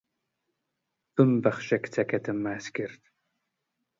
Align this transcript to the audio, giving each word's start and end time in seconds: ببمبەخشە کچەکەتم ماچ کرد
ببمبەخشە 1.13 1.77
کچەکەتم 1.83 2.37
ماچ 2.45 2.65
کرد 2.75 3.01